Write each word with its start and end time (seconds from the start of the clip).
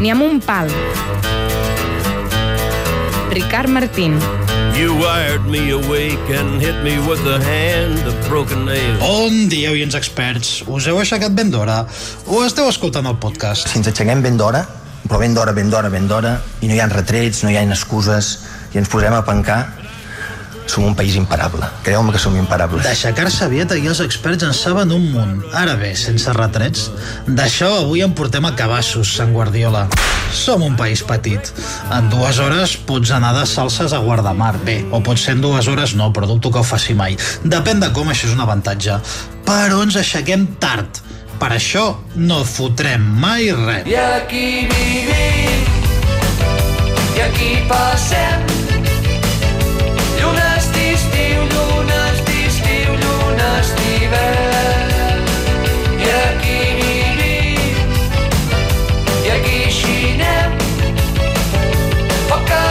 ni 0.00 0.10
amb 0.10 0.22
un 0.22 0.38
pal. 0.40 0.68
Ricard 3.34 3.68
Martín. 3.68 4.18
You 4.78 4.94
wired 4.94 5.42
me 5.50 5.72
awake 5.74 6.30
and 6.30 6.62
hit 6.62 6.76
me 6.84 6.98
with 7.08 7.18
the 7.24 7.38
hand 7.42 8.06
of 8.06 8.14
broken 8.28 8.64
nails. 8.64 9.00
Bon 9.00 9.48
dia, 9.50 9.72
oients 9.74 9.96
experts. 9.98 10.62
Us 10.70 10.86
heu 10.86 11.00
aixecat 11.02 11.34
ben 11.34 11.50
d'hora 11.50 11.80
o 12.30 12.44
esteu 12.46 12.70
escoltant 12.70 13.08
el 13.10 13.18
podcast? 13.18 13.66
Si 13.66 13.80
ens 13.80 13.90
aixequem 13.90 14.22
ben 14.22 14.38
d'hora, 14.38 14.62
però 15.08 15.18
ben 15.18 15.34
d'hora, 15.34 15.54
ben 15.56 15.72
d'hora, 15.72 15.90
ben 15.90 16.06
d'hora, 16.06 16.36
i 16.62 16.70
no 16.70 16.78
hi 16.78 16.80
ha 16.84 16.86
retrets, 16.92 17.42
no 17.42 17.50
hi 17.50 17.58
ha 17.58 17.66
excuses, 17.66 18.36
i 18.70 18.78
ens 18.78 18.90
posem 18.92 19.16
a 19.18 19.24
pencar, 19.26 19.60
som 20.68 20.84
un 20.84 20.94
país 20.94 21.16
imparable. 21.16 21.66
Creu-me 21.82 22.12
que 22.12 22.20
som 22.20 22.36
imparables. 22.36 22.84
D'aixecar-se 22.84 23.46
aviat 23.46 23.72
aquí 23.72 23.88
els 23.88 24.02
experts 24.04 24.44
en 24.46 24.54
saben 24.54 24.92
un 24.92 25.08
munt. 25.12 25.40
Ara 25.56 25.74
bé, 25.80 25.94
sense 25.96 26.32
retrets. 26.36 26.88
D'això 27.26 27.70
avui 27.80 28.04
en 28.04 28.14
portem 28.14 28.44
a 28.44 28.54
cabassos, 28.58 29.10
Sant 29.16 29.32
Guardiola. 29.32 29.86
Som 30.34 30.62
un 30.66 30.76
país 30.76 31.02
petit. 31.08 31.52
En 31.94 32.10
dues 32.12 32.38
hores 32.44 32.76
pots 32.86 33.10
anar 33.16 33.32
de 33.38 33.46
salses 33.48 33.96
a 33.96 34.02
Guardamar. 34.04 34.54
Bé, 34.66 34.82
o 34.92 35.00
pot 35.00 35.18
ser 35.18 35.38
en 35.38 35.42
dues 35.44 35.68
hores 35.72 35.96
no, 35.96 36.12
però 36.12 36.28
dubto 36.28 36.52
que 36.52 36.60
ho 36.60 36.66
faci 36.66 36.94
mai. 36.94 37.16
Depèn 37.44 37.80
de 37.80 37.90
com, 37.96 38.12
això 38.12 38.28
és 38.28 38.36
un 38.36 38.44
avantatge. 38.44 39.00
Però 39.48 39.82
ens 39.86 39.96
aixequem 39.96 40.46
tard. 40.60 41.02
Per 41.38 41.52
això 41.54 41.92
no 42.18 42.42
fotrem 42.44 43.04
mai 43.22 43.52
res. 43.54 43.86
I 43.86 43.94
aquí 43.96 44.46
vivim, 44.68 45.68
i 47.14 47.26
aquí 47.28 47.52
passem. 47.70 48.67
D'estiu, 50.98 51.42
llunes 51.52 52.16
d'estiu, 52.26 52.94
llunes 52.98 53.68
d'hivern. 53.78 55.28
I 55.94 56.08
aquí 56.10 56.56
vivim, 56.80 57.92
i 59.22 59.30
aquí 59.36 59.60
xinem. 59.76 60.56
Poc 62.26 62.50
a 62.50 62.64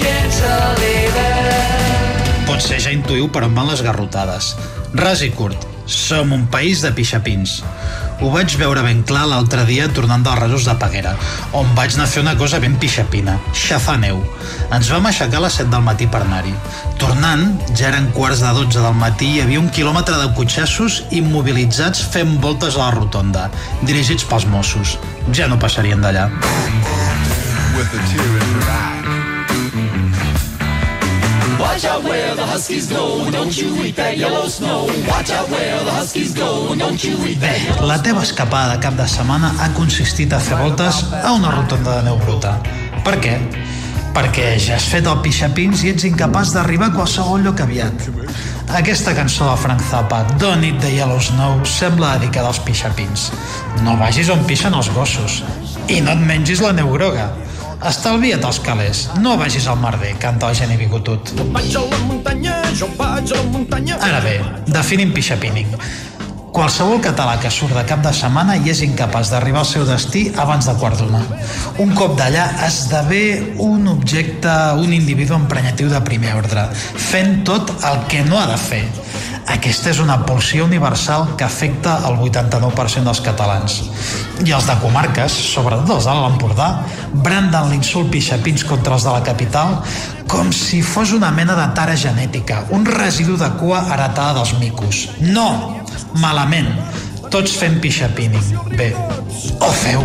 gens 0.00 0.42
a 0.42 0.58
l'hivern. 0.82 2.42
Potser 2.50 2.82
ja 2.82 2.90
intuïu 2.90 3.30
per 3.30 3.46
on 3.46 3.54
van 3.54 3.70
les 3.70 3.86
garrotades. 3.86 4.56
Ras 4.98 5.22
i 5.22 5.30
curt, 5.38 5.70
som 5.86 6.32
un 6.32 6.46
país 6.50 6.82
de 6.82 6.90
pixapins. 6.92 7.62
Ho 8.20 8.30
vaig 8.32 8.54
veure 8.60 8.82
ben 8.82 9.02
clar 9.06 9.26
l'altre 9.28 9.64
dia 9.68 9.88
tornant 9.92 10.24
dels 10.24 10.38
rasos 10.40 10.66
de 10.68 10.74
Peguera, 10.80 11.14
on 11.52 11.68
vaig 11.76 11.94
anar 11.94 12.06
a 12.06 12.12
fer 12.12 12.22
una 12.24 12.36
cosa 12.36 12.60
ben 12.60 12.76
pixapina, 12.80 13.38
xafar 13.52 13.98
neu. 14.02 14.22
Ens 14.72 14.90
vam 14.90 15.06
aixecar 15.06 15.38
a 15.40 15.46
les 15.46 15.58
7 15.60 15.70
del 15.72 15.84
matí 15.84 16.08
per 16.10 16.22
anar-hi. 16.24 16.54
Tornant, 17.00 17.46
ja 17.76 17.90
eren 17.92 18.10
quarts 18.16 18.42
de 18.44 18.52
12 18.56 18.82
del 18.82 18.98
matí 18.98 19.30
i 19.30 19.38
hi 19.38 19.44
havia 19.44 19.62
un 19.62 19.70
quilòmetre 19.70 20.18
de 20.22 20.32
cotxassos 20.38 21.02
immobilitzats 21.10 22.06
fent 22.14 22.38
voltes 22.42 22.76
a 22.76 22.86
la 22.86 22.92
rotonda, 22.96 23.50
dirigits 23.84 24.24
pels 24.24 24.48
Mossos. 24.50 24.96
Ja 25.32 25.48
no 25.50 25.60
passarien 25.60 26.00
d'allà. 26.00 26.30
with 27.76 27.92
a 27.92 27.98
tear 28.08 28.24
in 28.24 28.62
her 28.62 28.70
eye. 28.70 28.95
Watch 31.76 31.84
out 31.84 32.04
where 32.04 32.34
the 32.34 32.46
huskies 32.46 32.86
go, 32.88 33.30
don't 33.30 33.52
you 33.54 33.84
eat 33.84 33.96
that 33.96 34.16
yellow 34.16 34.48
snow. 34.48 34.86
Watch 35.06 35.28
out 35.28 35.46
where 35.50 35.76
the 35.84 35.90
huskies 35.92 36.32
go, 36.32 36.74
don't 36.74 37.04
you 37.04 37.20
eat 37.28 37.38
that 37.40 37.82
la 37.84 37.98
teva 38.00 38.22
escapada 38.24 38.80
cap 38.80 38.96
de 38.96 39.04
setmana 39.04 39.50
ha 39.60 39.68
consistit 39.76 40.32
a 40.32 40.38
fer 40.40 40.56
voltes 40.56 41.02
a 41.12 41.34
una 41.36 41.50
rotonda 41.52 41.98
de 41.98 42.06
neu 42.08 42.16
bruta. 42.24 42.54
Per 43.04 43.18
què? 43.20 43.34
Perquè 44.16 44.54
ja 44.56 44.78
has 44.78 44.88
fet 44.88 45.04
el 45.04 45.20
pixapins 45.20 45.84
i 45.84 45.92
ets 45.92 46.08
incapaç 46.08 46.54
d'arribar 46.56 46.88
a 46.88 46.96
qualsevol 46.96 47.44
lloc 47.44 47.60
aviat. 47.60 48.08
Aquesta 48.80 49.12
cançó 49.12 49.50
de 49.50 49.60
Frank 49.60 49.84
Zappa, 49.90 50.22
Don't 50.40 50.64
Eat 50.64 50.80
the 50.80 50.94
Yellow 50.96 51.20
Snow, 51.20 51.60
sembla 51.68 52.16
dedicada 52.16 52.54
als 52.54 52.62
pixapins. 52.64 53.28
No 53.84 54.00
vagis 54.00 54.32
on 54.32 54.48
pixen 54.48 54.72
els 54.72 54.88
gossos. 54.96 55.42
I 55.92 56.00
no 56.00 56.16
et 56.16 56.24
mengis 56.24 56.64
la 56.64 56.72
neu 56.72 56.88
groga. 56.96 57.34
Estalvia't 57.84 58.44
els 58.48 58.58
calés, 58.64 59.02
no 59.20 59.36
vagis 59.36 59.66
al 59.68 59.76
merder, 59.76 60.14
canta 60.20 60.48
el 60.48 60.56
geni 60.56 60.78
bigotut. 60.80 61.34
Vaig 61.52 61.74
a 61.76 61.82
la 61.84 61.98
muntanya, 62.08 62.56
jo 62.72 62.88
vaig 62.96 63.32
a 63.32 63.36
la 63.36 63.48
muntanya. 63.52 63.98
Ara 64.00 64.20
bé, 64.24 64.36
definim 64.72 65.12
pixapining. 65.12 65.74
Qualsevol 66.56 67.02
català 67.04 67.34
que 67.36 67.50
surt 67.52 67.76
de 67.76 67.82
cap 67.84 68.00
de 68.00 68.14
setmana 68.16 68.54
i 68.56 68.70
és 68.72 68.80
incapaç 68.80 69.28
d'arribar 69.28 69.60
al 69.60 69.68
seu 69.68 69.84
destí 69.84 70.22
abans 70.40 70.64
de 70.64 70.72
quart 70.80 70.96
d'una. 70.96 71.20
Un 71.84 71.92
cop 71.98 72.14
d'allà 72.16 72.46
esdevé 72.64 73.52
un 73.60 73.84
objecte, 73.92 74.54
un 74.80 74.96
individu 74.96 75.36
emprenyatiu 75.36 75.92
de 75.92 76.00
primer 76.00 76.32
ordre, 76.38 76.70
fent 76.72 77.42
tot 77.44 77.74
el 77.84 78.06
que 78.08 78.24
no 78.24 78.40
ha 78.40 78.46
de 78.48 78.56
fer. 78.56 78.86
Aquesta 79.46 79.92
és 79.92 80.00
una 80.02 80.16
pulsió 80.26 80.64
universal 80.66 81.28
que 81.38 81.44
afecta 81.46 82.00
el 82.08 82.18
89% 82.18 83.06
dels 83.06 83.22
catalans. 83.22 83.78
I 84.42 84.52
els 84.56 84.66
de 84.66 84.74
comarques, 84.82 85.32
sobretot 85.54 85.92
els 85.96 86.08
de 86.08 86.16
l'Empordà, 86.18 86.68
branden 87.14 87.70
l'insult 87.70 88.10
pixapins 88.10 88.66
contra 88.66 88.98
els 88.98 89.06
de 89.06 89.14
la 89.14 89.22
capital 89.26 89.78
com 90.26 90.50
si 90.52 90.82
fos 90.82 91.14
una 91.14 91.30
mena 91.30 91.54
de 91.54 91.66
tara 91.78 91.94
genètica, 91.96 92.64
un 92.74 92.86
residu 92.86 93.38
de 93.38 93.50
cua 93.60 93.84
heretada 93.86 94.40
dels 94.40 94.56
micos. 94.58 95.06
No! 95.22 95.48
Malament! 96.18 96.72
Tots 97.30 97.56
fem 97.58 97.78
pixapíning. 97.82 98.54
Bé, 98.78 98.92
o 99.60 99.70
feu. 99.82 100.02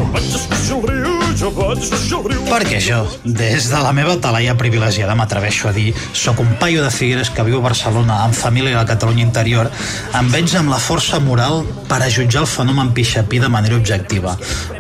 Perquè 1.41 2.78
jo, 2.78 3.00
des 3.25 3.66
de 3.72 3.79
la 3.81 3.90
meva 3.97 4.13
talaia 4.22 4.53
privilegiada, 4.59 5.16
m'atreveixo 5.18 5.72
a 5.72 5.74
dir, 5.74 5.88
sóc 6.13 6.38
un 6.44 6.52
paio 6.62 6.84
de 6.84 6.91
Figueres 6.94 7.31
que 7.34 7.41
viu 7.47 7.57
a 7.57 7.63
Barcelona 7.66 8.19
amb 8.28 8.38
família 8.38 8.75
a 8.75 8.84
la 8.84 8.90
Catalunya 8.90 9.25
interior, 9.25 9.72
em 10.19 10.29
veig 10.29 10.53
amb 10.59 10.69
la 10.69 10.78
força 10.78 11.18
moral 11.18 11.63
per 11.90 12.03
a 12.06 12.12
jutjar 12.13 12.44
el 12.44 12.52
fenomen 12.52 12.94
pixapí 12.94 13.41
de 13.41 13.50
manera 13.50 13.79
objectiva. 13.79 14.35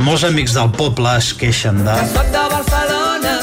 Molts 0.05 0.27
amics 0.29 0.53
del 0.59 0.69
poble 0.77 1.15
es 1.17 1.31
queixen 1.33 1.81
de... 1.81 1.97
Soc 2.13 2.29
de 2.29 2.45
Barcelona 2.53 3.35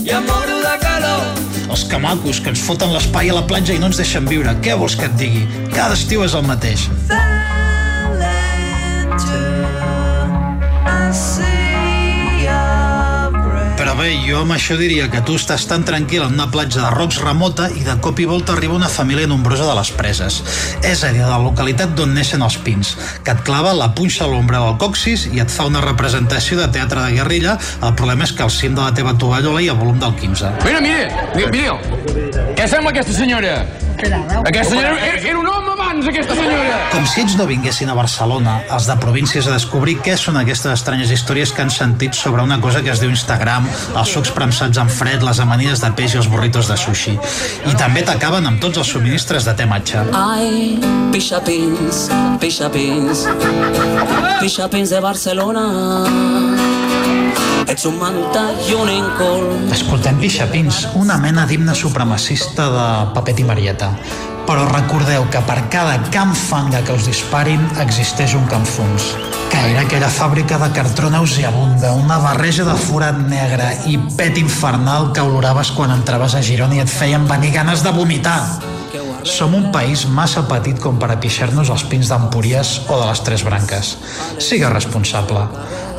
i 0.00 0.16
em 0.16 0.24
moro 0.32 0.58
de 0.64 0.74
calor. 0.86 1.28
Els 1.68 1.84
camacos 1.92 2.40
que 2.40 2.54
ens 2.54 2.64
foten 2.64 2.96
l'espai 2.96 3.28
a 3.28 3.36
la 3.42 3.44
platja 3.44 3.76
i 3.76 3.82
no 3.82 3.92
ens 3.92 4.00
deixen 4.00 4.24
viure. 4.30 4.56
Què 4.64 4.80
vols 4.80 4.96
que 4.96 5.12
et 5.12 5.20
digui? 5.20 5.44
Cada 5.76 6.00
estiu 6.00 6.24
és 6.24 6.32
el 6.32 6.48
mateix. 6.48 6.88
Però 7.12 7.33
bé, 14.04 14.14
jo 14.26 14.40
amb 14.42 14.52
això 14.52 14.76
diria 14.76 15.06
que 15.12 15.20
tu 15.24 15.36
estàs 15.38 15.64
tan 15.68 15.84
tranquil 15.86 16.24
en 16.26 16.34
una 16.36 16.46
platja 16.52 16.82
de 16.82 16.90
rocs 16.92 17.20
remota 17.22 17.68
i 17.72 17.84
de 17.86 17.94
cop 18.04 18.18
i 18.20 18.26
volta 18.28 18.52
arriba 18.52 18.76
una 18.76 18.90
família 18.92 19.28
nombrosa 19.30 19.66
de 19.68 19.74
les 19.78 19.90
preses. 19.96 20.40
És 20.84 21.04
a 21.04 21.12
dir, 21.14 21.22
de 21.22 21.30
la 21.30 21.38
localitat 21.40 21.94
d'on 21.96 22.12
neixen 22.16 22.44
els 22.44 22.58
pins, 22.66 22.94
que 23.24 23.32
et 23.32 23.42
clava 23.46 23.72
la 23.76 23.90
punxa 23.96 24.26
a 24.26 24.30
l'ombra 24.30 24.60
del 24.64 24.76
coxis 24.82 25.28
i 25.32 25.40
et 25.40 25.52
fa 25.52 25.68
una 25.70 25.82
representació 25.84 26.58
de 26.60 26.68
teatre 26.76 27.06
de 27.06 27.16
guerrilla. 27.16 27.56
El 27.80 27.94
problema 27.98 28.28
és 28.28 28.34
que 28.34 28.44
al 28.44 28.52
cim 28.52 28.76
de 28.76 28.82
la 28.82 28.92
teva 28.96 29.16
tovallola 29.20 29.62
hi 29.62 29.70
ha 29.72 29.78
volum 29.78 30.00
del 30.02 30.16
15. 30.20 30.52
Mira, 30.66 30.82
mira, 30.84 31.24
mira, 31.36 31.52
mira. 31.54 31.78
Què 32.58 32.68
sembla 32.68 32.92
aquesta 32.92 33.16
senyora? 33.16 33.62
Aquesta 34.44 34.74
senyora 34.74 34.98
era, 34.98 35.22
era 35.22 35.38
un 35.38 35.48
home 35.48 35.73
abans, 35.94 36.08
aquesta 36.08 36.34
senyora. 36.34 36.78
Com 36.92 37.06
si 37.06 37.22
ells 37.22 37.36
no 37.38 37.46
vinguessin 37.46 37.90
a 37.90 37.94
Barcelona, 37.96 38.58
els 38.74 38.86
de 38.88 38.96
províncies, 39.00 39.46
a 39.46 39.54
descobrir 39.54 39.96
què 40.02 40.16
són 40.18 40.38
aquestes 40.40 40.72
estranyes 40.72 41.12
històries 41.14 41.52
que 41.52 41.62
han 41.62 41.70
sentit 41.70 42.14
sobre 42.14 42.42
una 42.42 42.60
cosa 42.60 42.82
que 42.82 42.90
es 42.92 43.00
diu 43.02 43.10
Instagram, 43.10 43.68
els 43.94 44.14
sucs 44.14 44.32
premsats 44.34 44.78
en 44.80 44.90
fred, 44.90 45.22
les 45.22 45.40
amanides 45.40 45.82
de 45.84 45.92
peix 45.96 46.14
i 46.14 46.20
els 46.22 46.30
burritos 46.30 46.68
de 46.70 46.76
sushi. 46.76 47.16
I 47.70 47.74
també 47.78 48.04
t'acaben 48.06 48.46
amb 48.46 48.60
tots 48.62 48.82
els 48.82 48.92
subministres 48.94 49.46
de 49.46 49.54
té 49.54 49.66
matxa. 49.66 50.06
Ay, 50.14 50.78
pixapins, 51.12 52.08
pixapins, 52.42 53.26
pixapins 54.40 54.94
de 54.94 55.02
Barcelona. 55.04 55.68
Ets 57.64 57.86
un 57.88 57.96
manta 57.96 58.50
i 58.68 58.74
un 58.76 58.90
incol. 58.92 59.48
Escoltem 59.72 60.20
Pixapins, 60.20 60.84
una 61.00 61.16
mena 61.18 61.46
d'himne 61.48 61.72
supremacista 61.74 62.68
de 62.70 62.86
Papet 63.16 63.40
i 63.40 63.48
Marieta. 63.48 63.90
Però 64.44 64.64
recordeu 64.68 65.24
que 65.32 65.40
per 65.48 65.56
cada 65.72 65.94
camp 66.12 66.34
fanga 66.36 66.82
que 66.84 66.92
us 66.92 67.06
disparin 67.08 67.62
existeix 67.80 68.34
un 68.36 68.44
camp 68.50 68.66
fums. 68.68 69.14
Que 69.48 69.62
era 69.70 69.84
aquella 69.86 70.10
fàbrica 70.12 70.58
de 70.60 70.68
cartró 70.76 71.08
nauseabunda, 71.08 71.94
una 71.96 72.18
barreja 72.20 72.66
de 72.68 72.74
forat 72.84 73.16
negre 73.30 73.70
i 73.88 73.96
pet 74.18 74.36
infernal 74.36 75.12
que 75.16 75.24
oloraves 75.24 75.72
quan 75.72 75.94
entraves 75.96 76.36
a 76.36 76.44
Girona 76.44 76.76
i 76.76 76.84
et 76.84 76.92
feien 76.92 77.24
venir 77.30 77.54
ganes 77.56 77.86
de 77.86 77.94
vomitar. 77.96 78.38
Som 79.24 79.56
un 79.56 79.70
país 79.72 80.04
massa 80.04 80.44
petit 80.44 80.76
com 80.76 81.00
per 81.00 81.08
a 81.14 81.16
pixar-nos 81.16 81.72
els 81.72 81.86
pins 81.88 82.12
d'Empúries 82.12 82.76
o 82.84 83.00
de 83.00 83.08
les 83.08 83.24
Tres 83.24 83.48
Branques. 83.48 83.96
Siga 84.36 84.68
responsable. 84.68 85.48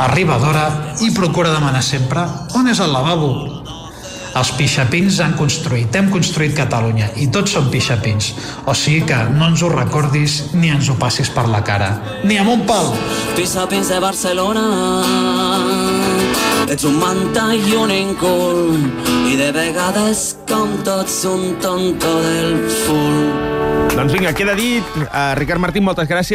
Arriba 0.06 0.38
d'hora 0.38 0.70
i 1.02 1.10
procura 1.18 1.56
demanar 1.56 1.82
sempre 1.82 2.30
on 2.54 2.70
és 2.70 2.84
el 2.84 2.94
lavabo. 2.94 3.65
Els 4.36 4.50
pixapins 4.58 5.22
han 5.24 5.32
construït, 5.40 5.96
hem 5.96 6.10
construït 6.12 6.52
Catalunya 6.58 7.08
i 7.24 7.30
tots 7.32 7.54
som 7.56 7.70
pixapins. 7.72 8.34
O 8.68 8.74
sigui 8.76 9.06
que 9.08 9.20
no 9.32 9.48
ens 9.48 9.64
ho 9.64 9.70
recordis 9.72 10.42
ni 10.58 10.74
ens 10.76 10.90
ho 10.92 10.98
passis 11.00 11.32
per 11.32 11.46
la 11.48 11.62
cara. 11.64 11.94
Ni 12.28 12.36
amb 12.42 12.52
un 12.52 12.66
pal! 12.68 12.92
Pixapins 13.38 13.94
de 13.94 14.02
Barcelona. 14.04 14.66
Ets 16.68 16.84
un 16.84 17.00
manta 17.00 17.48
i 17.56 17.76
un 17.80 17.96
incul. 17.96 18.76
I 19.32 19.40
de 19.40 19.52
vegades, 19.56 20.28
com 20.50 20.82
tots, 20.84 21.22
un 21.32 21.56
tonto 21.64 22.18
del 22.26 22.58
full. 22.84 23.22
Doncs 23.96 24.12
vinga, 24.12 24.34
queda 24.36 24.52
dit. 24.60 24.84
Uh, 25.00 25.32
Ricard 25.40 25.64
Martín, 25.64 25.86
moltes 25.88 26.04
gràcies. 26.12 26.24